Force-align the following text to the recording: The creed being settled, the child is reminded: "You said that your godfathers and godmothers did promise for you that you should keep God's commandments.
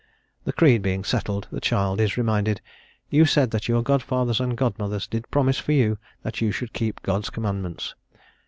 The 0.45 0.51
creed 0.53 0.81
being 0.81 1.03
settled, 1.03 1.47
the 1.51 1.61
child 1.61 2.01
is 2.01 2.17
reminded: 2.17 2.59
"You 3.11 3.23
said 3.25 3.51
that 3.51 3.67
your 3.67 3.83
godfathers 3.83 4.39
and 4.41 4.57
godmothers 4.57 5.05
did 5.05 5.29
promise 5.29 5.59
for 5.59 5.73
you 5.73 5.99
that 6.23 6.41
you 6.41 6.51
should 6.51 6.73
keep 6.73 7.03
God's 7.03 7.29
commandments. 7.29 7.93